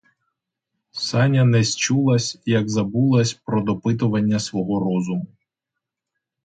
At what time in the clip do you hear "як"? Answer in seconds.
2.45-2.69